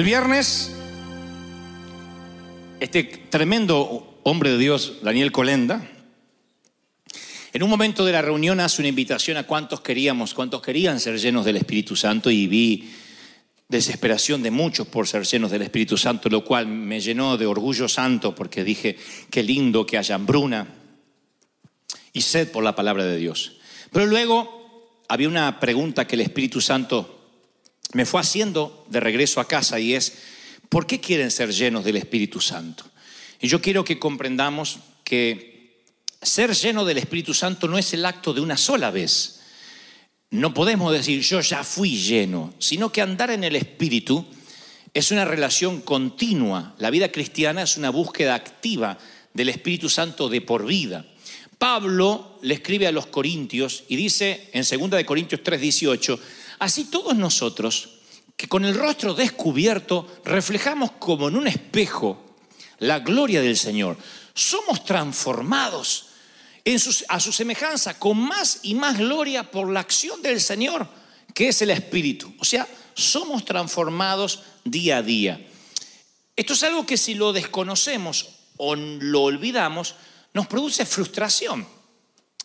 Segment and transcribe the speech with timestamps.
[0.00, 0.70] El viernes,
[2.80, 5.86] este tremendo hombre de Dios, Daniel Colenda,
[7.52, 11.18] en un momento de la reunión hace una invitación a cuántos queríamos, cuántos querían ser
[11.18, 12.90] llenos del Espíritu Santo y vi
[13.68, 17.86] desesperación de muchos por ser llenos del Espíritu Santo, lo cual me llenó de orgullo
[17.86, 18.96] santo porque dije,
[19.30, 20.66] qué lindo que haya hambruna
[22.14, 23.58] y sed por la palabra de Dios.
[23.92, 27.19] Pero luego había una pregunta que el Espíritu Santo
[27.92, 30.12] me fue haciendo de regreso a casa y es,
[30.68, 32.84] ¿por qué quieren ser llenos del Espíritu Santo?
[33.40, 35.84] Y yo quiero que comprendamos que
[36.22, 39.40] ser lleno del Espíritu Santo no es el acto de una sola vez.
[40.30, 44.24] No podemos decir yo ya fui lleno, sino que andar en el Espíritu
[44.94, 46.74] es una relación continua.
[46.78, 48.98] La vida cristiana es una búsqueda activa
[49.34, 51.06] del Espíritu Santo de por vida.
[51.58, 56.18] Pablo le escribe a los Corintios y dice en 2 de Corintios 3:18,
[56.60, 57.90] así todos nosotros
[58.36, 62.24] que con el rostro descubierto reflejamos como en un espejo
[62.78, 63.98] la gloria del Señor,
[64.32, 66.06] somos transformados
[66.64, 66.78] en
[67.08, 70.88] a su semejanza con más y más gloria por la acción del Señor,
[71.34, 72.32] que es el Espíritu.
[72.38, 75.46] O sea, somos transformados día a día.
[76.36, 79.94] Esto es algo que si lo desconocemos o lo olvidamos,
[80.32, 81.66] nos produce frustración.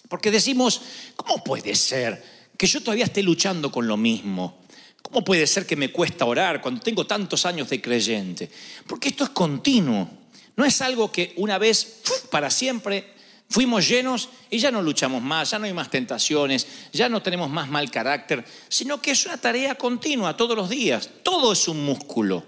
[0.10, 0.82] Porque decimos,
[1.16, 4.66] ¿cómo puede ser que yo todavía esté luchando con lo mismo?
[5.02, 8.50] ¿Cómo puede ser que me cuesta orar cuando tengo tantos años de creyente?
[8.88, 10.10] Porque esto es continuo.
[10.56, 12.02] No es algo que una vez,
[12.32, 13.14] para siempre,
[13.50, 17.50] fuimos llenos y ya no luchamos más, ya no hay más tentaciones, ya no tenemos
[17.50, 21.10] más mal carácter, sino que es una tarea continua todos los días.
[21.24, 22.44] Todo es un músculo.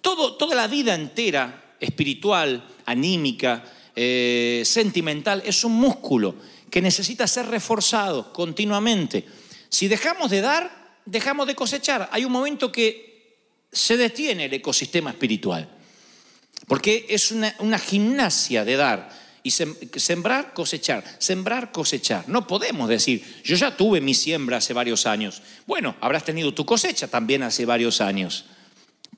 [0.00, 3.62] Todo, toda la vida entera, espiritual, anímica,
[3.94, 6.34] eh, sentimental, es un músculo
[6.70, 9.26] que necesita ser reforzado continuamente.
[9.70, 10.70] Si dejamos de dar,
[11.06, 12.08] dejamos de cosechar.
[12.12, 13.38] Hay un momento que
[13.72, 15.68] se detiene el ecosistema espiritual,
[16.66, 19.10] porque es una, gimnasia de dar
[19.42, 22.28] y sem- sembrar, cosechar, sembrar, cosechar.
[22.28, 25.40] No podemos decir, yo ya tuve mi siembra hace varios años.
[25.66, 28.44] Bueno, habrás tenido tu cosecha también hace varios años.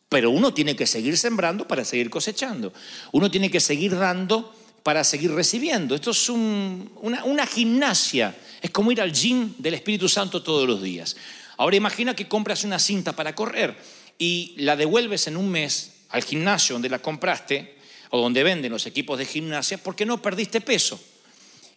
[0.08, 2.72] Pero uno tiene que seguir sembrando para seguir cosechando.
[3.12, 5.94] Uno tiene que seguir dando para seguir recibiendo.
[5.94, 8.36] Esto es un- una, una gimnasia.
[8.62, 11.16] Es como ir al gym del Espíritu Santo todos los días.
[11.56, 13.76] Ahora imagina que compras una cinta para correr
[14.18, 17.76] y la devuelves en un mes al gimnasio donde la compraste
[18.10, 21.00] o donde venden los equipos de gimnasia porque no perdiste peso.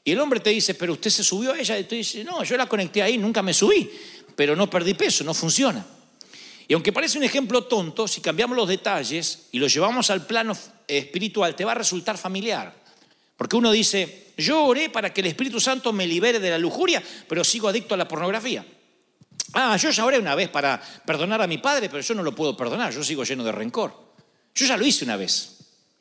[0.04, 1.80] Y el hombre te dice, pero usted se subió a ella.
[1.80, 3.90] Y tú dices, no, yo la conecté ahí, nunca me subí,
[4.36, 5.84] pero no perdí peso, no funciona.
[6.68, 10.56] Y aunque parece un ejemplo tonto, si cambiamos los detalles y los llevamos al plano
[10.88, 12.85] espiritual, te va a resultar familiar.
[13.38, 17.02] Porque uno dice, yo oré para que el Espíritu Santo me libere de la lujuria,
[17.28, 18.66] pero sigo adicto a la pornografía.
[19.54, 22.36] Ah, yo ya oré una vez para perdonar a mi padre, pero yo no lo
[22.36, 23.94] puedo perdonar, yo sigo lleno de rencor.
[24.54, 25.58] Yo ya lo hice una vez.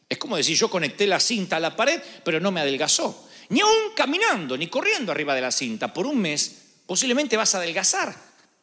[0.09, 3.29] Es como decir, yo conecté la cinta a la pared, pero no me adelgazó.
[3.49, 7.59] Ni aún caminando, ni corriendo arriba de la cinta, por un mes, posiblemente vas a
[7.59, 8.15] adelgazar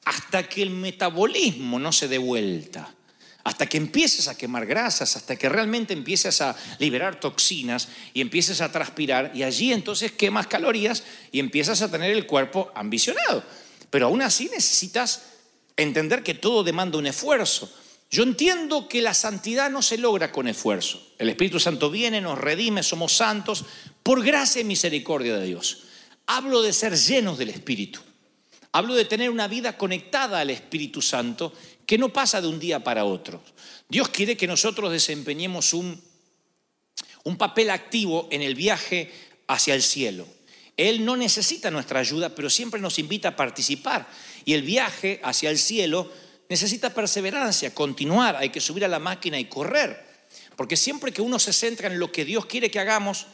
[0.06, 2.94] hasta que el metabolismo no se dé vuelta.
[3.44, 8.62] Hasta que empieces a quemar grasas, hasta que realmente empieces a liberar toxinas y empieces
[8.62, 13.44] a transpirar y allí entonces quemas calorías y empiezas a tener el cuerpo ambicionado.
[13.90, 15.24] Pero aún así necesitas
[15.76, 17.72] entender que todo demanda un esfuerzo.
[18.12, 21.02] Yo entiendo que la santidad no se logra con esfuerzo.
[21.18, 23.66] El Espíritu Santo viene, nos redime, somos santos
[24.04, 25.84] por gracia y misericordia de Dios.
[26.28, 28.02] Hablo de ser llenos del Espíritu.
[28.74, 31.54] Hablo de tener una vida conectada al Espíritu Santo
[31.86, 33.42] que no pasa de un día para otro.
[33.90, 36.02] Dios quiere que nosotros desempeñemos un,
[37.24, 39.12] un papel activo en el viaje
[39.48, 40.26] hacia el cielo.
[40.78, 44.08] Él no necesita nuestra ayuda, pero siempre nos invita a participar.
[44.46, 46.12] Y el viaje hacia el cielo
[46.50, 50.10] necesita perseverancia, continuar, hay que subir a la máquina y correr.
[50.56, 53.28] Porque siempre que uno se centra en lo que Dios quiere que hagamos,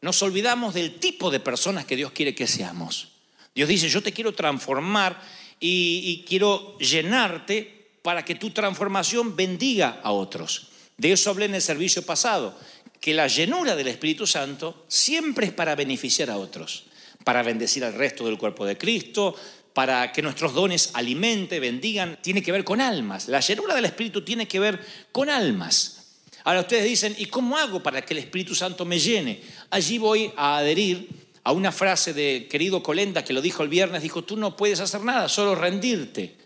[0.00, 3.08] nos olvidamos del tipo de personas que Dios quiere que seamos.
[3.54, 5.20] Dios dice, yo te quiero transformar
[5.58, 7.75] y, y quiero llenarte
[8.06, 10.68] para que tu transformación bendiga a otros.
[10.96, 12.56] De eso hablé en el servicio pasado,
[13.00, 16.84] que la llenura del Espíritu Santo siempre es para beneficiar a otros,
[17.24, 19.34] para bendecir al resto del cuerpo de Cristo,
[19.72, 23.26] para que nuestros dones alimente, bendigan, tiene que ver con almas.
[23.26, 24.78] La llenura del Espíritu tiene que ver
[25.10, 26.20] con almas.
[26.44, 29.42] Ahora ustedes dicen, ¿y cómo hago para que el Espíritu Santo me llene?
[29.70, 31.08] Allí voy a adherir
[31.42, 34.78] a una frase de querido Colenda que lo dijo el viernes, dijo, tú no puedes
[34.78, 36.36] hacer nada, solo rendirte.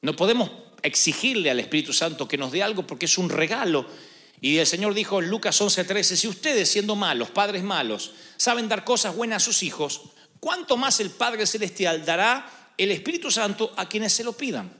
[0.00, 3.86] No podemos exigirle al Espíritu Santo que nos dé algo porque es un regalo.
[4.40, 8.84] Y el Señor dijo en Lucas 11:13, si ustedes siendo malos, padres malos, saben dar
[8.84, 10.02] cosas buenas a sus hijos,
[10.38, 14.72] ¿cuánto más el Padre Celestial dará el Espíritu Santo a quienes se lo pidan?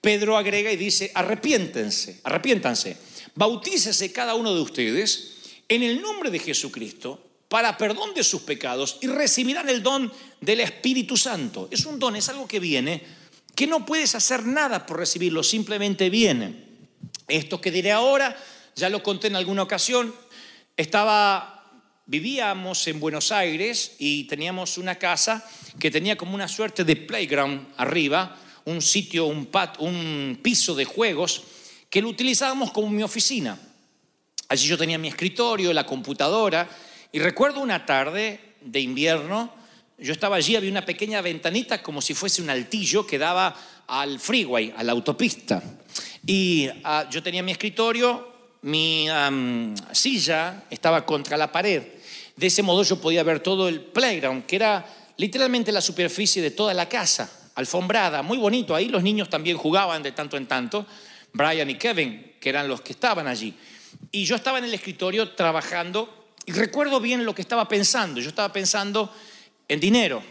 [0.00, 2.98] Pedro agrega y dice, arrepiéntense, arrepiéntanse
[3.34, 5.34] bautícese cada uno de ustedes
[5.68, 10.60] en el nombre de Jesucristo para perdón de sus pecados y recibirán el don del
[10.60, 11.68] Espíritu Santo.
[11.70, 13.02] Es un don, es algo que viene,
[13.54, 16.64] que no puedes hacer nada por recibirlo, simplemente viene.
[17.28, 18.36] Esto que diré ahora,
[18.74, 20.14] ya lo conté en alguna ocasión,
[20.76, 25.48] estaba, vivíamos en Buenos Aires y teníamos una casa
[25.78, 31.44] que tenía como una suerte de playground arriba, un sitio, un, piso de juegos
[31.88, 33.58] que lo utilizábamos como mi oficina.
[34.48, 36.68] Allí yo tenía mi escritorio, la computadora,
[37.12, 39.54] y recuerdo una tarde de invierno,
[39.98, 43.54] yo estaba allí, había una pequeña ventanita como si fuese un altillo que daba
[43.86, 45.62] al freeway, a la autopista.
[46.26, 48.32] Y ah, yo tenía mi escritorio,
[48.62, 49.06] mi
[49.92, 51.82] silla estaba contra la pared.
[52.34, 54.84] De ese modo yo podía ver todo el playground, que era
[55.16, 58.74] literalmente la superficie de toda la casa, alfombrada, muy bonito.
[58.74, 60.86] Ahí los niños también jugaban de tanto en tanto.
[61.32, 63.54] Brian y Kevin, que eran los que estaban allí.
[64.10, 68.20] Y yo estaba en el escritorio trabajando y recuerdo bien lo que estaba pensando.
[68.20, 69.12] Yo estaba pensando
[69.68, 70.22] en dinero,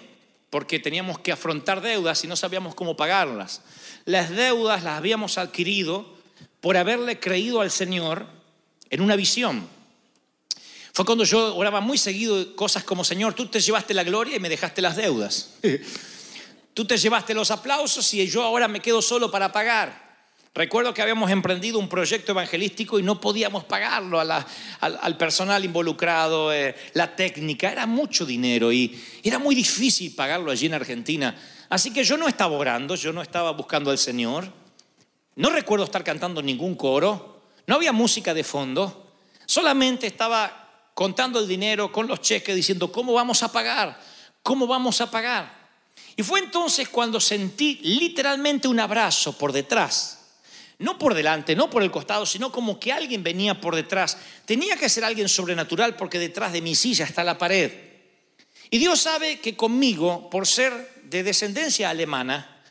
[0.50, 3.62] porque teníamos que afrontar deudas y no sabíamos cómo pagarlas.
[4.06, 6.14] Las deudas las habíamos adquirido
[6.62, 8.28] por haberle creído al Señor
[8.90, 9.68] en una visión.
[10.94, 14.40] Fue cuando yo oraba muy seguido cosas como, Señor, tú te llevaste la gloria y
[14.40, 15.56] me dejaste las deudas.
[16.76, 20.03] Tú te llevaste los aplausos y yo ahora me quedo solo para pagar.
[20.56, 26.76] Recuerdo que habíamos emprendido un proyecto evangelístico y no podíamos pagarlo al personal involucrado, eh,
[26.94, 31.36] la técnica, era mucho dinero y era muy difícil pagarlo allí en Argentina.
[31.70, 34.48] Así que yo no estaba orando, yo no estaba buscando al Señor,
[35.38, 39.12] no recuerdo estar cantando ningún coro, no había música de fondo,
[39.48, 44.00] solamente estaba contando el dinero con los cheques diciendo, ¿cómo vamos a pagar?
[44.44, 45.52] ¿Cómo vamos a pagar?
[46.16, 50.23] Y fue entonces cuando sentí literalmente un abrazo por detrás.
[50.84, 54.18] No por delante, no por el costado, sino como que alguien venía por detrás.
[54.46, 57.72] Tenía que ser alguien sobrenatural porque detrás de mi silla está la pared.
[58.70, 62.62] Y Dios sabe que conmigo, por ser de descendencia alemana,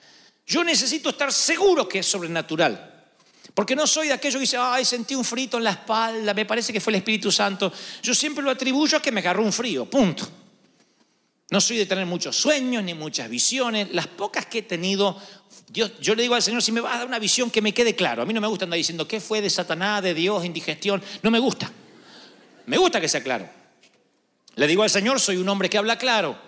[0.46, 3.06] yo necesito estar seguro que es sobrenatural.
[3.54, 6.44] Porque no soy de aquello que dice, ay, sentí un frito en la espalda, me
[6.44, 7.72] parece que fue el Espíritu Santo.
[8.02, 10.28] Yo siempre lo atribuyo a que me agarró un frío, punto.
[11.50, 13.92] No soy de tener muchos sueños ni muchas visiones.
[13.92, 15.20] Las pocas que he tenido,
[15.72, 17.96] Yo le digo al Señor, si me vas a dar una visión que me quede
[17.96, 18.22] claro.
[18.22, 21.02] A mí no me gusta andar diciendo qué fue de Satanás, de Dios, indigestión.
[21.22, 21.70] No me gusta.
[22.66, 23.48] Me gusta que sea claro.
[24.54, 26.38] Le digo al Señor, soy un hombre que habla claro.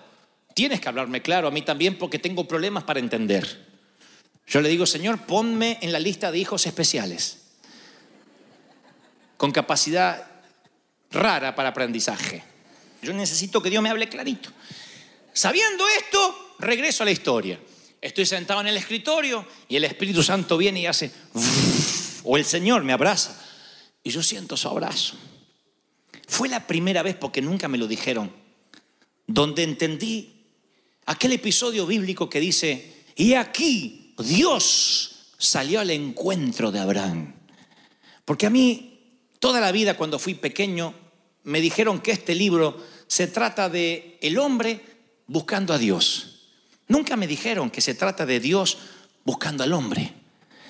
[0.53, 3.67] Tienes que hablarme claro a mí también porque tengo problemas para entender.
[4.47, 7.39] Yo le digo, Señor, ponme en la lista de hijos especiales,
[9.39, 10.23] con capacidad
[11.11, 12.45] rara para aprendizaje.
[13.01, 14.51] Yo necesito que Dios me hable clarito.
[15.33, 17.59] Sabiendo esto, regreso a la historia.
[18.05, 21.11] Estoy sentado en el escritorio y el Espíritu Santo viene y hace,
[22.25, 23.43] o el Señor me abraza
[24.03, 25.17] y yo siento su abrazo.
[26.29, 28.31] Fue la primera vez, porque nunca me lo dijeron,
[29.27, 30.45] donde entendí
[31.07, 37.35] aquel episodio bíblico que dice, y aquí Dios salió al encuentro de Abraham.
[38.27, 40.93] Porque a mí, toda la vida cuando fui pequeño,
[41.45, 44.83] me dijeron que este libro se trata de el hombre
[45.27, 46.34] buscando a Dios.
[46.89, 48.79] Nunca me dijeron que se trata de Dios
[49.25, 50.25] buscando al hombre.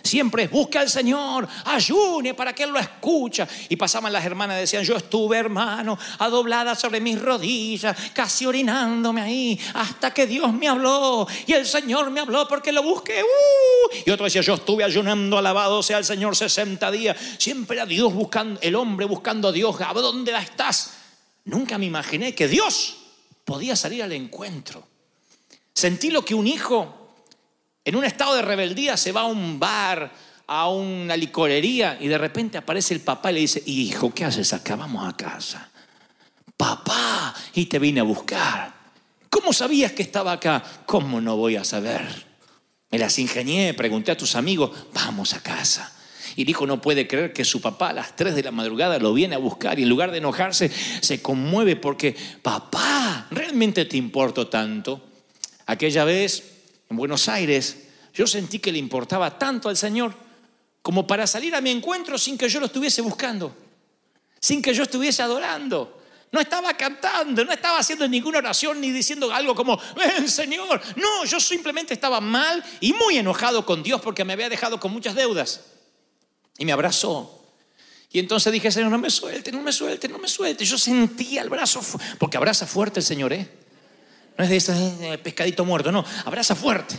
[0.04, 3.48] Siempre es busca al Señor, ayune para que Él lo escucha.
[3.70, 9.58] Y pasaban las hermanas decían, yo estuve hermano, adoblada sobre mis rodillas, casi orinándome ahí,
[9.72, 11.26] hasta que Dios me habló.
[11.46, 13.22] Y el Señor me habló porque lo busqué.
[13.22, 13.96] ¡uh!
[14.04, 17.16] Y otro decía, yo estuve ayunando, alabado sea el Señor 60 días.
[17.38, 20.92] Siempre a Dios buscando, el hombre buscando a Dios, ¿a dónde estás?
[21.46, 22.98] Nunca me imaginé que Dios
[23.46, 24.93] podía salir al encuentro.
[25.74, 27.04] Sentí lo que un hijo
[27.84, 30.10] en un estado de rebeldía se va a un bar,
[30.46, 34.52] a una licorería y de repente aparece el papá y le dice, hijo, ¿qué haces
[34.52, 34.76] acá?
[34.76, 35.70] Vamos a casa.
[36.56, 38.72] Papá, y te vine a buscar.
[39.28, 40.62] ¿Cómo sabías que estaba acá?
[40.86, 42.24] ¿Cómo no voy a saber?
[42.90, 45.92] Me las ingenié, pregunté a tus amigos, vamos a casa.
[46.36, 48.98] Y el hijo no puede creer que su papá a las 3 de la madrugada
[48.98, 53.96] lo viene a buscar y en lugar de enojarse se conmueve porque, papá, ¿realmente te
[53.96, 55.13] importo tanto?
[55.66, 56.42] Aquella vez,
[56.90, 57.76] en Buenos Aires,
[58.12, 60.14] yo sentí que le importaba tanto al Señor
[60.82, 63.56] como para salir a mi encuentro sin que yo lo estuviese buscando,
[64.38, 66.02] sin que yo estuviese adorando.
[66.30, 70.80] No estaba cantando, no estaba haciendo ninguna oración ni diciendo algo como, ven Señor.
[70.96, 74.92] No, yo simplemente estaba mal y muy enojado con Dios porque me había dejado con
[74.92, 75.60] muchas deudas.
[76.58, 77.40] Y me abrazó.
[78.10, 80.64] Y entonces dije, Señor, no me suelte, no me suelte, no me suelte.
[80.64, 81.80] Yo sentía el brazo,
[82.18, 83.63] porque abraza fuerte el Señor, ¿eh?
[84.36, 86.96] No es de ese pescadito muerto, no, abraza fuerte.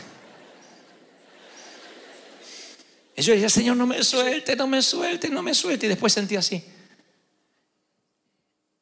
[3.18, 5.86] Y yo decía, Señor, no me suelte, no me suelte, no me suelte.
[5.86, 6.64] Y después sentí así.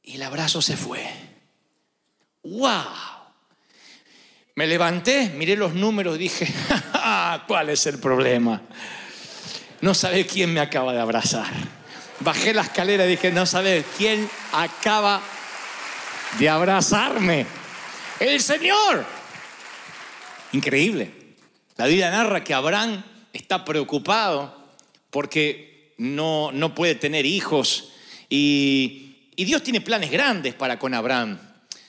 [0.02, 1.08] Y el abrazo se fue.
[2.44, 2.84] ¡Wow!
[4.56, 6.48] Me levanté, miré los números dije,
[7.48, 8.62] ¿cuál es el problema?
[9.82, 11.52] No sabe quién me acaba de abrazar.
[12.20, 15.22] Bajé la escalera y dije, no sabe quién acaba
[16.38, 17.46] de abrazarme.
[18.20, 19.05] El Señor.
[20.51, 21.12] Increíble.
[21.77, 23.03] La Biblia narra que Abraham
[23.34, 24.55] está preocupado
[25.10, 27.93] porque no, no puede tener hijos
[28.29, 29.00] y,
[29.36, 31.39] Dios tiene planes grandes para con Abraham.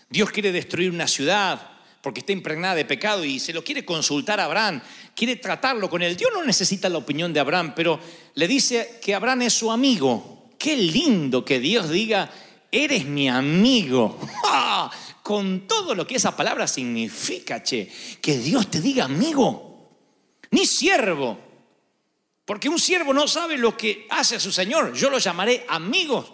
[0.08, 4.40] Dios quiere destruir una ciudad porque está impregnada de pecado y se lo quiere consultar
[4.40, 4.80] a Abraham,
[5.14, 6.16] quiere tratarlo con él.
[6.16, 8.00] Dios no necesita la opinión de Abraham, pero
[8.34, 10.50] le dice que Abraham es su amigo.
[10.58, 12.30] Qué lindo que Dios diga,
[12.70, 14.18] eres mi amigo.
[14.44, 14.90] ¡Ah!
[15.24, 17.90] Con todo lo que esa palabra significa, che,
[18.20, 19.88] que Dios te diga amigo,
[20.50, 21.38] ni siervo.
[22.44, 24.92] Porque un siervo no sabe lo que hace a su Señor.
[24.92, 26.26] Yo lo llamaré amigos.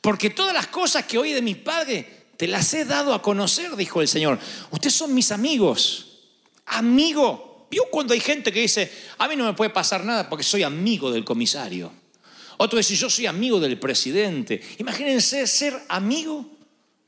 [0.00, 3.76] Porque todas las cosas que oí de mi Padre te las he dado a conocer,
[3.76, 4.38] dijo el Señor.
[4.70, 6.20] Ustedes son mis amigos.
[6.64, 7.66] Amigo.
[7.70, 10.62] ¿Vio cuando hay gente que dice, a mí no me puede pasar nada porque soy
[10.62, 11.92] amigo del comisario?
[12.56, 14.62] Otro dice, yo soy amigo del presidente.
[14.78, 16.56] Imagínense ser amigo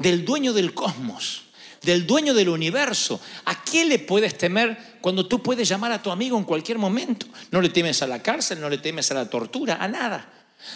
[0.00, 1.42] del dueño del cosmos,
[1.82, 3.20] del dueño del universo.
[3.44, 7.26] ¿A qué le puedes temer cuando tú puedes llamar a tu amigo en cualquier momento?
[7.50, 10.28] No le temes a la cárcel, no le temes a la tortura, a nada.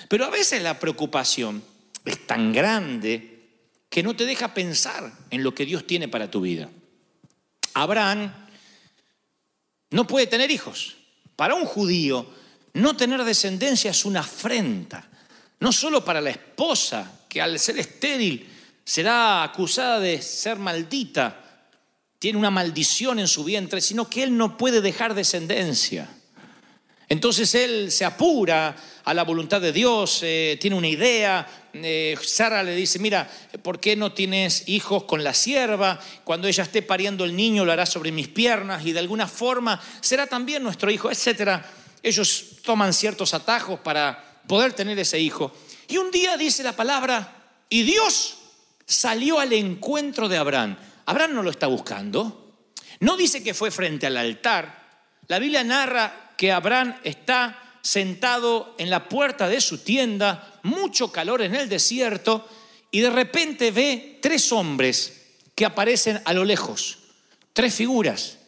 [0.09, 1.65] Pero a veces la preocupación
[2.05, 3.35] es tan grande
[3.89, 6.69] que no te deja pensar en lo que Dios tiene para tu vida.
[7.75, 8.33] Abraham
[9.91, 10.97] no puede tener hijos.
[11.37, 12.27] Para un judío,
[12.75, 15.09] no tener descendencia es una afrenta.
[15.61, 18.54] No solo para la esposa, que al ser estéril
[18.85, 21.41] será acusada de ser maldita,
[22.19, 26.09] tiene una maldición en su vientre, sino que él no puede dejar descendencia.
[27.09, 28.75] Entonces él se apura
[29.05, 31.47] a la voluntad de Dios, eh, tiene una idea.
[31.75, 33.31] Eh, Sara le dice, mira,
[33.63, 36.01] ¿por qué no tienes hijos con la sierva?
[36.25, 39.81] Cuando ella esté pariendo el niño lo hará sobre mis piernas y de alguna forma
[40.01, 41.61] será también nuestro hijo, etc.
[42.03, 45.53] Ellos toman ciertos atajos para poder tener ese hijo.
[45.89, 47.37] Y un día dice la palabra,
[47.69, 48.39] y Dios
[48.87, 50.77] salió al encuentro de Abraham.
[51.07, 52.57] Abraham no lo está buscando.
[53.01, 55.03] No dice que fue frente al altar.
[55.29, 61.43] La Biblia narra que Abraham está sentado en la puerta de su tienda, mucho calor
[61.43, 62.49] en el desierto,
[62.91, 65.25] y de repente ve tres hombres
[65.55, 66.99] que aparecen a lo lejos,
[67.53, 68.39] tres figuras.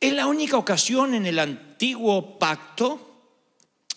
[0.00, 3.10] Es la única ocasión en el antiguo pacto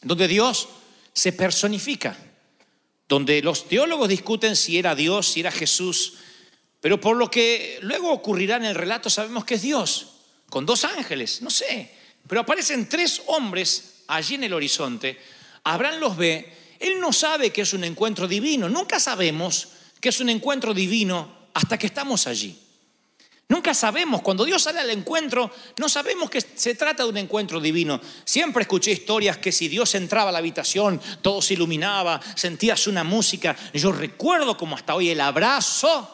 [0.01, 0.67] donde Dios
[1.13, 2.17] se personifica,
[3.13, 6.15] donde los teólogos discuten si era Dios, si era Jesús,
[6.81, 10.07] pero por lo que luego ocurrirá en el relato sabemos que es Dios,
[10.49, 11.91] con dos ángeles, no sé,
[12.27, 15.19] pero aparecen tres hombres allí en el horizonte,
[15.63, 19.67] Abraham los ve, él no sabe que es un encuentro divino, nunca sabemos
[20.01, 22.57] que es un encuentro divino hasta que estamos allí.
[23.49, 27.59] Nunca sabemos, cuando Dios sale al encuentro, no sabemos que se trata de un encuentro
[27.59, 27.99] divino.
[28.23, 33.03] Siempre escuché historias que si Dios entraba a la habitación, todo se iluminaba, sentías una
[33.03, 33.55] música.
[33.73, 36.09] Yo recuerdo como hasta hoy el abrazo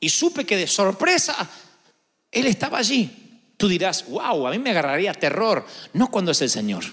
[0.00, 1.50] y supe que de sorpresa
[2.30, 3.24] Él estaba allí.
[3.56, 5.66] Tú dirás, wow, a mí me agarraría terror.
[5.92, 6.84] No cuando es el Señor.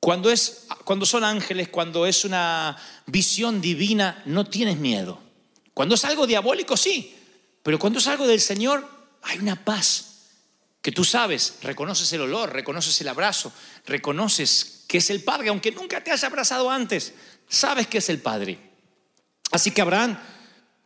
[0.00, 5.18] Cuando, es, cuando son ángeles, cuando es una visión divina, no tienes miedo.
[5.74, 7.14] Cuando es algo diabólico, sí.
[7.66, 8.88] Pero cuando es algo del Señor,
[9.22, 10.28] hay una paz
[10.80, 13.52] que tú sabes, reconoces el olor, reconoces el abrazo,
[13.84, 17.12] reconoces que es el Padre, aunque nunca te haya abrazado antes,
[17.48, 18.56] sabes que es el Padre.
[19.50, 20.16] Así que Abraham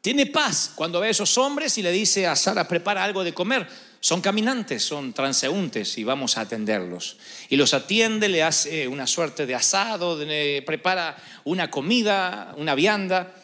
[0.01, 3.35] tiene paz cuando ve a esos hombres y le dice a Sara, prepara algo de
[3.35, 3.69] comer.
[4.01, 7.19] Son caminantes, son transeúntes y vamos a atenderlos.
[7.51, 13.35] Y los atiende, le hace una suerte de asado, le prepara una comida, una vianda.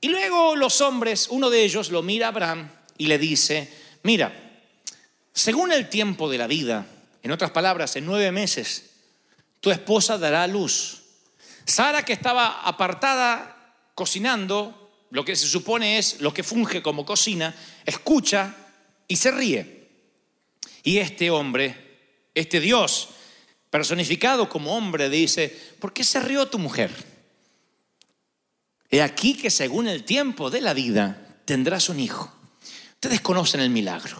[0.00, 3.72] Y luego los hombres, uno de ellos lo mira a Abraham y le dice,
[4.02, 4.32] mira,
[5.32, 6.86] según el tiempo de la vida,
[7.22, 8.90] en otras palabras, en nueve meses,
[9.60, 11.02] tu esposa dará luz.
[11.64, 17.54] Sara, que estaba apartada cocinando, lo que se supone es lo que funge como cocina,
[17.84, 18.54] escucha
[19.08, 19.88] y se ríe.
[20.82, 23.08] Y este hombre, este Dios,
[23.70, 25.48] personificado como hombre, dice,
[25.80, 26.92] ¿por qué se rió tu mujer?
[28.90, 32.32] He aquí que según el tiempo de la vida tendrás un hijo.
[33.04, 34.16] Ustedes conocen el milagro.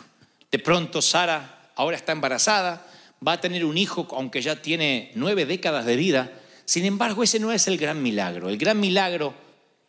[0.51, 2.87] De pronto Sara ahora está embarazada,
[3.27, 6.31] va a tener un hijo aunque ya tiene nueve décadas de vida.
[6.67, 8.51] Sin embargo, ese no es el gran milagro.
[8.51, 9.33] El gran milagro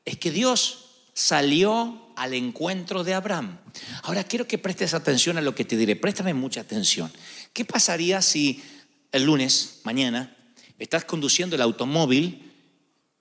[0.06, 3.58] es que Dios salió al encuentro de Abraham.
[4.04, 5.98] Ahora quiero que prestes atención a lo que te diré.
[5.98, 7.12] Préstame mucha atención.
[7.52, 8.64] ¿Qué pasaría si
[9.12, 10.34] el lunes, mañana,
[10.80, 12.50] estás conduciendo el automóvil,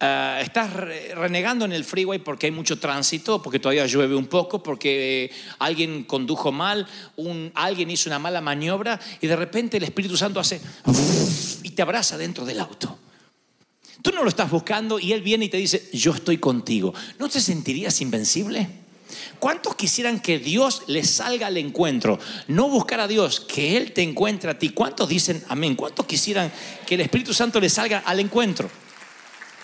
[0.05, 4.27] ah, estás re- renegando en el freeway porque hay mucho tránsito, porque todavía llueve un
[4.27, 6.87] poco, porque eh, alguien condujo mal,
[7.55, 10.61] alguien hizo una mala maniobra y de repente el Espíritu Santo hace
[11.63, 12.99] y te abraza dentro del auto?
[14.03, 16.93] Tú no lo estás buscando y Él viene y te dice, yo estoy contigo.
[17.19, 18.69] ¿No te sentirías invencible?
[19.39, 22.19] ¿Cuántos quisieran que Dios les salga al encuentro?
[22.49, 24.71] No buscar a Dios, que Él te encuentre a ti.
[24.71, 25.75] ¿Cuántos dicen amén?
[25.75, 26.53] ¿Cuántos quisieran
[26.87, 28.71] que el Espíritu Santo les salga al encuentro?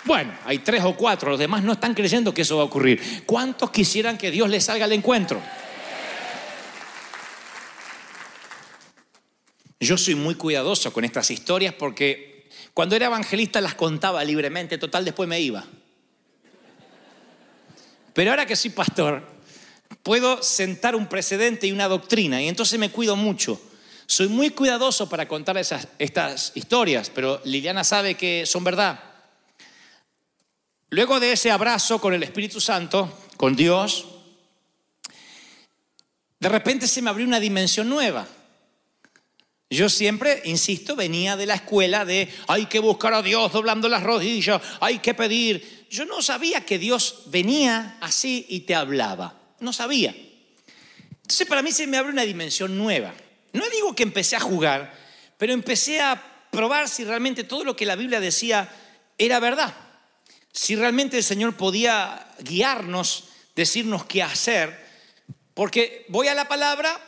[0.03, 3.23] Bueno, hay tres o cuatro, los demás no están creyendo que eso va a ocurrir.
[3.25, 5.41] ¿Cuántos quisieran que Dios les salga al encuentro?
[9.79, 15.05] Yo soy muy cuidadoso con estas historias porque cuando era evangelista las contaba libremente, total
[15.05, 15.65] después me iba.
[18.13, 19.23] Pero ahora que soy pastor,
[20.03, 23.61] puedo sentar un precedente y una doctrina y entonces me cuido mucho.
[24.05, 29.10] Soy muy cuidadoso para contar esas, estas historias, pero Liliana sabe que son verdad.
[30.93, 34.07] Luego de ese abrazo con el Espíritu Santo, con Dios,
[36.37, 38.27] de repente se me abrió una dimensión nueva.
[39.69, 44.03] Yo siempre, insisto, venía de la escuela de hay que buscar a Dios doblando las
[44.03, 45.87] rodillas, hay que pedir.
[45.89, 49.39] Yo no sabía que Dios venía así y te hablaba.
[49.61, 50.13] No sabía.
[51.21, 53.13] Entonces para mí se me abre una dimensión nueva.
[53.53, 54.93] No digo que empecé a jugar,
[55.37, 58.69] pero empecé a probar si realmente todo lo que la Biblia decía
[59.17, 59.73] era verdad.
[60.51, 64.79] Si realmente el Señor podía guiarnos, decirnos qué hacer.
[65.53, 66.99] Porque voy a la palabra,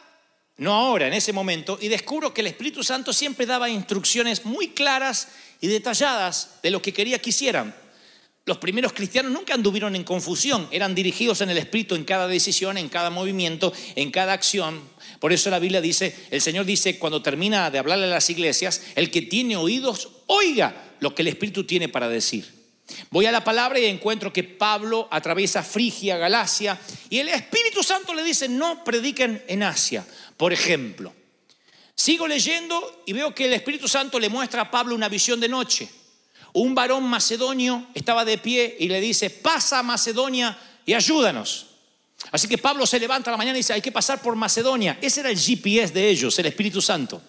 [0.58, 4.70] no ahora, en ese momento, y descubro que el Espíritu Santo siempre daba instrucciones muy
[4.70, 5.30] claras
[5.62, 7.76] y detalladas de lo que quería que hicieran.
[8.46, 12.78] Los primeros cristianos nunca anduvieron en confusión, eran dirigidos en el Espíritu en cada decisión,
[12.78, 14.82] en cada movimiento, en cada acción.
[15.22, 18.84] Por eso la Biblia dice, el Señor dice cuando termina de hablarle a las iglesias,
[18.96, 22.63] el que tiene oídos, oiga lo que el Espíritu tiene para decir.
[23.10, 28.14] Voy a la palabra y encuentro que Pablo atraviesa Frigia, Galacia, y el Espíritu Santo
[28.14, 30.06] le dice, no prediquen en Asia,
[30.38, 31.14] por ejemplo.
[31.96, 35.48] Sigo leyendo y veo que el Espíritu Santo le muestra a Pablo una visión de
[35.48, 35.90] noche.
[36.54, 41.68] Un varón macedonio estaba de pie y le dice, pasa a Macedonia y ayúdanos.
[42.32, 44.98] Así que Pablo se levanta a la mañana y dice, hay que pasar por Macedonia.
[45.02, 47.22] Ese era el GPS de ellos, el Espíritu Santo.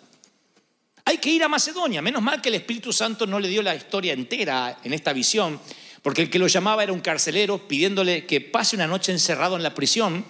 [1.06, 2.00] Hay que ir a Macedonia.
[2.00, 5.60] Menos mal que el Espíritu Santo no le dio la historia entera en esta visión,
[6.02, 9.62] porque el que lo llamaba era un carcelero pidiéndole que pase una noche encerrado en
[9.62, 10.24] la prisión.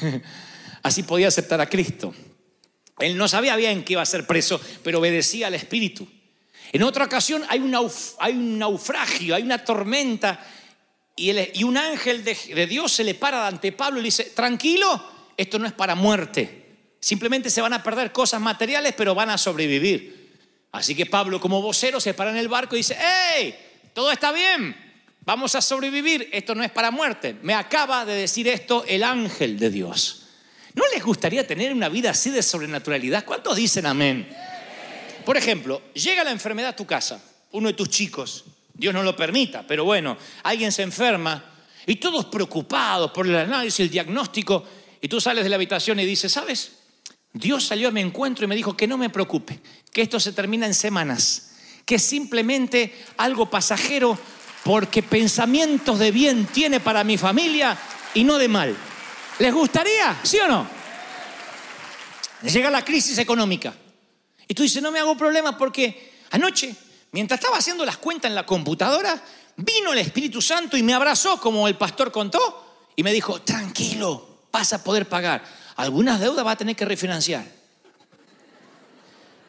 [0.82, 2.14] Así podía aceptar a Cristo.
[3.00, 6.06] Él no sabía bien que iba a ser preso, pero obedecía al Espíritu.
[6.72, 10.46] En otra ocasión hay un, naufragio, hay una tormenta,
[11.16, 15.04] y un ángel de, de Dios se le para ante Pablo y le dice, tranquilo,
[15.36, 16.60] esto no es para muerte.
[17.00, 20.19] Simplemente se van a perder cosas materiales, pero van a sobrevivir.
[20.72, 23.54] Así que Pablo como vocero se para en el barco y dice, ¡Hey!
[23.92, 24.76] Todo está bien,
[25.22, 27.36] vamos a sobrevivir, esto no es para muerte.
[27.42, 30.26] Me acaba de decir esto el ángel de Dios.
[30.74, 33.24] ¿No les gustaría tener una vida así de sobrenaturalidad?
[33.24, 34.28] ¿Cuántos dicen amén?
[35.24, 39.14] Por ejemplo, llega la enfermedad a tu casa, uno de tus chicos, Dios no lo
[39.14, 41.44] permita, pero bueno, alguien se enferma
[41.86, 44.64] y todos preocupados por el análisis, el diagnóstico,
[45.00, 46.72] y tú sales de la habitación y dices, ¿sabes?
[47.32, 49.60] Dios salió a mi encuentro y me dijo que no me preocupe,
[49.92, 51.50] que esto se termina en semanas,
[51.84, 54.18] que es simplemente algo pasajero
[54.64, 57.76] porque pensamientos de bien tiene para mi familia
[58.14, 58.76] y no de mal.
[59.38, 60.18] ¿Les gustaría?
[60.22, 60.66] ¿Sí o no?
[62.42, 63.74] Llega la crisis económica.
[64.46, 66.74] Y tú dices, no me hago problema porque anoche,
[67.12, 69.22] mientras estaba haciendo las cuentas en la computadora,
[69.56, 74.46] vino el Espíritu Santo y me abrazó como el pastor contó y me dijo, tranquilo,
[74.52, 75.44] vas a poder pagar.
[75.76, 77.59] Algunas deudas vas a tener que refinanciar.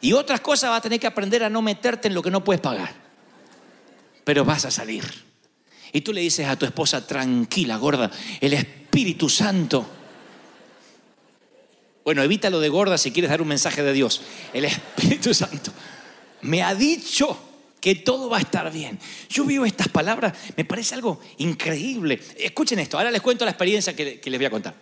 [0.01, 2.43] Y otras cosas vas a tener que aprender a no meterte en lo que no
[2.43, 2.93] puedes pagar.
[4.23, 5.05] Pero vas a salir.
[5.93, 8.09] Y tú le dices a tu esposa, tranquila, gorda,
[8.39, 9.85] el Espíritu Santo.
[12.03, 14.21] Bueno, evítalo de gorda si quieres dar un mensaje de Dios.
[14.53, 15.71] El Espíritu Santo
[16.41, 17.37] me ha dicho
[17.79, 18.99] que todo va a estar bien.
[19.29, 22.21] Yo veo estas palabras, me parece algo increíble.
[22.37, 24.75] Escuchen esto, ahora les cuento la experiencia que, que les voy a contar.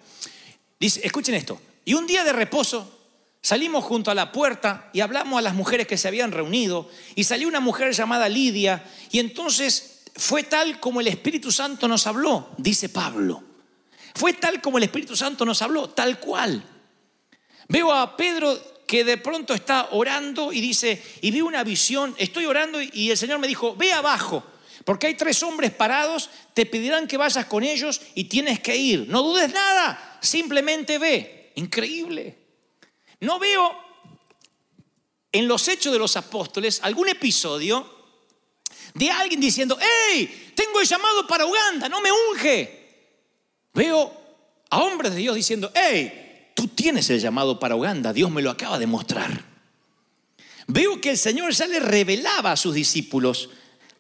[0.80, 1.60] Dice, escuchen esto.
[1.86, 2.99] Y un día de reposo
[3.42, 7.24] salimos junto a la puerta y hablamos a las mujeres que se habían reunido y
[7.24, 12.50] salió una mujer llamada Lidia y entonces fue tal como el Espíritu Santo nos habló,
[12.58, 13.44] dice Pablo.
[14.16, 16.64] Fue tal como el Espíritu Santo nos habló, tal cual.
[17.68, 22.48] Veo a Pedro que de pronto está orando y dice, y vi una visión, estoy
[22.48, 24.44] orando y el Señor me dijo, ve abajo,
[24.84, 29.08] porque hay tres hombres parados, te pedirán que vayas con ellos y tienes que ir.
[29.08, 31.52] No dudes nada, simplemente ve.
[31.56, 32.39] Increíble.
[33.22, 33.76] No veo
[35.32, 38.00] en los hechos de los apóstoles algún episodio
[38.94, 42.80] de alguien diciendo, hey, tengo el llamado para Uganda, no me unge.
[43.74, 44.12] Veo
[44.70, 48.50] a hombres de Dios diciendo, hey, tú tienes el llamado para Uganda, Dios me lo
[48.50, 49.46] acaba de mostrar.
[50.68, 53.50] Veo que el Señor ya le revelaba a sus discípulos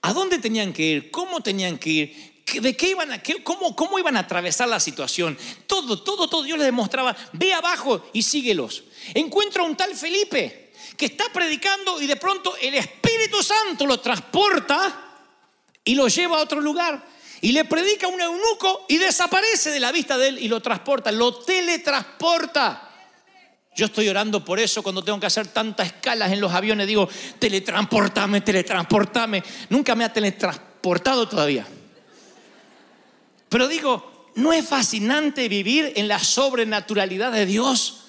[0.01, 3.75] a dónde tenían que ir, cómo tenían que ir, de qué iban a, qué, cómo,
[3.75, 5.37] cómo iban a atravesar la situación.
[5.67, 8.83] Todo, todo, todo Dios les demostraba, ve abajo y síguelos.
[9.13, 13.99] Encuentro a un tal Felipe que está predicando y de pronto el Espíritu Santo lo
[13.99, 15.17] transporta
[15.83, 17.03] y lo lleva a otro lugar
[17.41, 20.61] y le predica a un eunuco y desaparece de la vista de él y lo
[20.61, 22.85] transporta, lo teletransporta.
[23.75, 26.85] Yo estoy orando por eso cuando tengo que hacer tantas escalas en los aviones.
[26.85, 27.07] Digo,
[27.37, 29.41] teletransportame, teletransportame.
[29.69, 31.65] Nunca me ha teletransportado todavía.
[33.47, 38.08] Pero digo, ¿no es fascinante vivir en la sobrenaturalidad de Dios?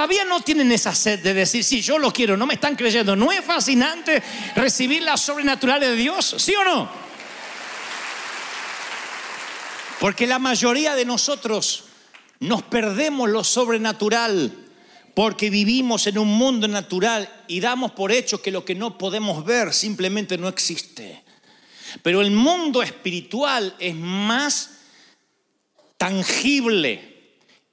[0.00, 3.14] Todavía no tienen esa sed de decir, sí, yo lo quiero, no me están creyendo.
[3.14, 4.22] ¿No es fascinante
[4.56, 6.36] recibir la sobrenatural de Dios?
[6.38, 6.90] ¿Sí o no?
[10.00, 11.84] Porque la mayoría de nosotros
[12.38, 14.50] nos perdemos lo sobrenatural
[15.12, 19.44] porque vivimos en un mundo natural y damos por hecho que lo que no podemos
[19.44, 21.22] ver simplemente no existe.
[22.02, 24.78] Pero el mundo espiritual es más
[25.98, 27.09] tangible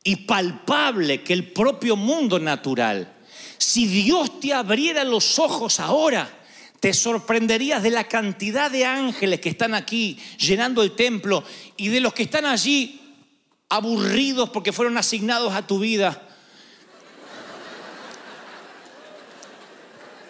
[0.08, 3.13] y palpable que el propio mundo natural.
[3.58, 6.30] Si Dios te abriera los ojos ahora,
[6.80, 11.43] te sorprenderías de la cantidad de ángeles que están aquí llenando el templo
[11.76, 13.02] y de los que están allí
[13.67, 16.24] aburridos porque fueron asignados a tu vida.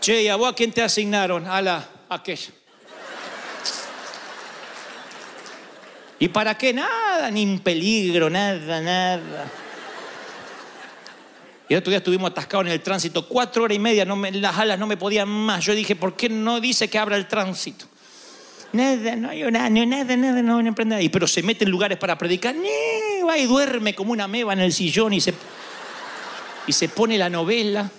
[0.01, 1.45] Che, ¿y a vos a quién te asignaron?
[1.45, 2.49] A la aquella.
[6.17, 6.73] ¿Y para qué?
[6.73, 9.51] Nada, ni un peligro, nada, nada.
[11.69, 14.79] Y el otro día estuvimos atascados en el tránsito, cuatro horas y media, las alas
[14.79, 15.65] no me podían más.
[15.65, 17.85] Yo dije, ¿por qué no dice que abra el tránsito?
[18.71, 21.01] Nada, no hay nada, nada, nada, no hay nada.
[21.01, 22.55] Y pero se mete en lugares para predicar,
[23.27, 25.33] va y duerme como una meba en el sillón y se,
[26.67, 27.89] y se pone la novela.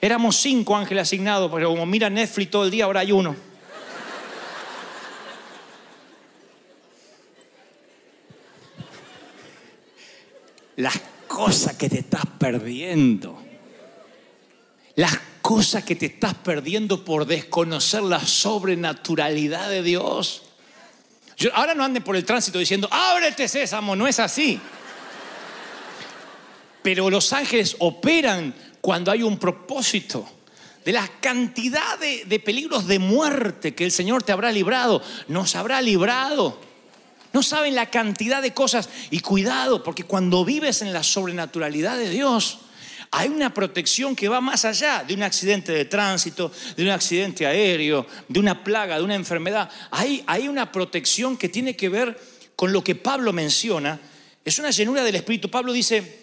[0.00, 3.49] Éramos cinco ángeles asignados, pero como mira Netflix todo el día, ahora hay uno.
[10.80, 13.40] Las cosas que te estás perdiendo.
[14.96, 20.42] Las cosas que te estás perdiendo por desconocer la sobrenaturalidad de Dios.
[21.36, 24.60] Yo, ahora no anden por el tránsito diciendo, ábrete sésamo, no es así.
[26.82, 30.28] Pero los ángeles operan cuando hay un propósito.
[30.84, 35.54] De la cantidad de, de peligros de muerte que el Señor te habrá librado, nos
[35.54, 36.69] habrá librado.
[37.32, 38.88] No saben la cantidad de cosas.
[39.10, 42.58] Y cuidado, porque cuando vives en la sobrenaturalidad de Dios,
[43.12, 47.46] hay una protección que va más allá de un accidente de tránsito, de un accidente
[47.46, 49.68] aéreo, de una plaga, de una enfermedad.
[49.90, 52.18] Hay, hay una protección que tiene que ver
[52.54, 53.98] con lo que Pablo menciona.
[54.44, 55.50] Es una llenura del Espíritu.
[55.50, 56.20] Pablo dice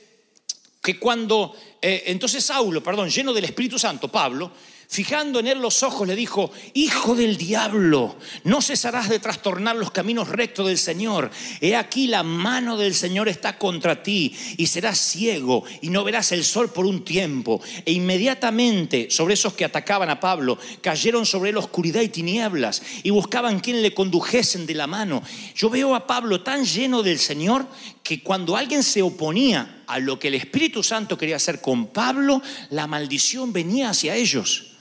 [0.81, 4.51] que cuando, eh, entonces Saulo, perdón, lleno del Espíritu Santo, Pablo,
[4.89, 9.91] Fijando en él los ojos, le dijo, Hijo del diablo, no cesarás de trastornar los
[9.91, 11.29] caminos rectos del Señor.
[11.59, 16.31] He aquí la mano del Señor está contra ti y serás ciego y no verás
[16.31, 17.61] el sol por un tiempo.
[17.85, 23.09] E inmediatamente sobre esos que atacaban a Pablo cayeron sobre él oscuridad y tinieblas y
[23.09, 25.21] buscaban quien le condujesen de la mano.
[25.53, 27.67] Yo veo a Pablo tan lleno del Señor
[28.03, 32.41] que cuando alguien se oponía a lo que el Espíritu Santo quería hacer con Pablo,
[32.69, 34.76] la maldición venía hacia ellos.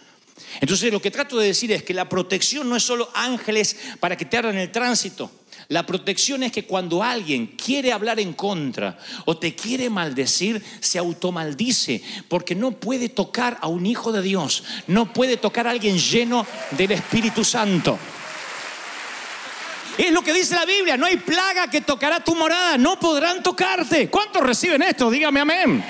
[0.61, 4.17] Entonces lo que trato de decir es que la protección no es solo ángeles para
[4.17, 5.31] que te abran el tránsito.
[5.69, 10.99] La protección es que cuando alguien quiere hablar en contra o te quiere maldecir, se
[10.99, 15.99] automaldice, porque no puede tocar a un hijo de Dios, no puede tocar a alguien
[15.99, 17.99] lleno del Espíritu Santo.
[19.99, 23.43] Es lo que dice la Biblia, no hay plaga que tocará tu morada, no podrán
[23.43, 24.09] tocarte.
[24.09, 25.11] ¿Cuántos reciben esto?
[25.11, 25.83] Dígame amén.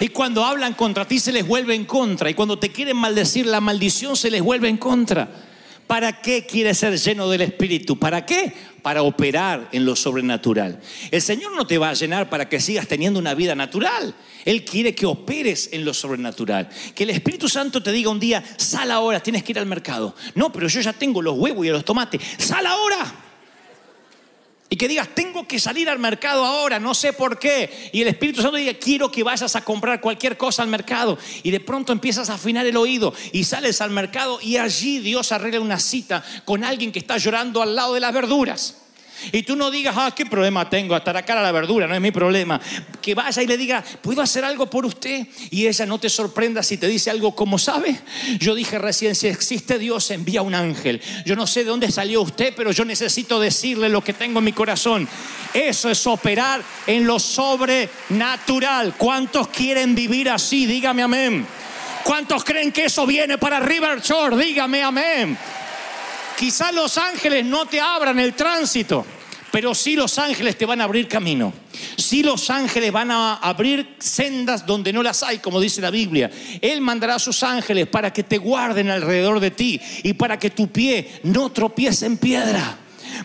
[0.00, 2.30] Y cuando hablan contra ti se les vuelve en contra.
[2.30, 5.28] Y cuando te quieren maldecir, la maldición se les vuelve en contra.
[5.86, 7.98] ¿Para qué quieres ser lleno del Espíritu?
[7.98, 8.52] ¿Para qué?
[8.80, 10.80] Para operar en lo sobrenatural.
[11.10, 14.14] El Señor no te va a llenar para que sigas teniendo una vida natural.
[14.46, 16.70] Él quiere que operes en lo sobrenatural.
[16.94, 20.14] Que el Espíritu Santo te diga un día, sal ahora, tienes que ir al mercado.
[20.34, 22.20] No, pero yo ya tengo los huevos y los tomates.
[22.38, 23.23] Sal ahora.
[24.74, 27.90] Y que digas, tengo que salir al mercado ahora, no sé por qué.
[27.92, 31.16] Y el Espíritu Santo diga, quiero que vayas a comprar cualquier cosa al mercado.
[31.44, 35.30] Y de pronto empiezas a afinar el oído y sales al mercado y allí Dios
[35.30, 38.83] arregla una cita con alguien que está llorando al lado de las verduras.
[39.32, 42.00] Y tú no digas, ah, qué problema tengo, estar acá a la verdura, no es
[42.00, 42.60] mi problema.
[43.00, 45.26] Que vaya y le diga, ¿puedo hacer algo por usted?
[45.50, 47.98] Y ella no te sorprenda si te dice algo como sabe.
[48.38, 51.00] Yo dije recién, si existe Dios, envía un ángel.
[51.24, 54.44] Yo no sé de dónde salió usted, pero yo necesito decirle lo que tengo en
[54.44, 55.08] mi corazón.
[55.52, 58.94] Eso es operar en lo sobrenatural.
[58.96, 60.66] ¿Cuántos quieren vivir así?
[60.66, 61.46] Dígame amén.
[62.04, 64.36] ¿Cuántos creen que eso viene para River Shore?
[64.36, 65.38] Dígame amén.
[66.36, 69.06] Quizás los ángeles no te abran el tránsito,
[69.54, 71.52] pero sí los ángeles te van a abrir camino.
[71.96, 76.28] Sí los ángeles van a abrir sendas donde no las hay, como dice la Biblia.
[76.60, 80.50] Él mandará a sus ángeles para que te guarden alrededor de ti y para que
[80.50, 82.78] tu pie no tropiece en piedra.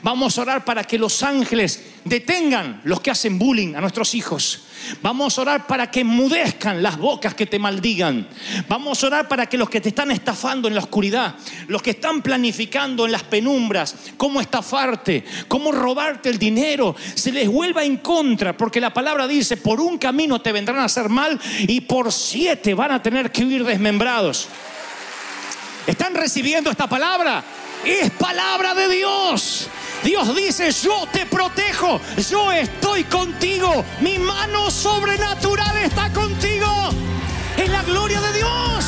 [0.03, 4.65] Vamos a orar para que los ángeles detengan los que hacen bullying a nuestros hijos.
[5.02, 8.28] Vamos a orar para que mudezcan las bocas que te maldigan.
[8.67, 11.36] Vamos a orar para que los que te están estafando en la oscuridad,
[11.67, 17.47] los que están planificando en las penumbras, cómo estafarte, cómo robarte el dinero, se les
[17.47, 21.39] vuelva en contra, porque la palabra dice, por un camino te vendrán a hacer mal
[21.60, 24.47] y por siete van a tener que huir desmembrados.
[25.88, 27.43] ¿Están recibiendo esta palabra?
[27.84, 29.69] Es palabra de Dios.
[30.03, 36.67] Dios dice, yo te protejo, yo estoy contigo, mi mano sobrenatural está contigo.
[37.57, 38.85] Es la gloria de Dios.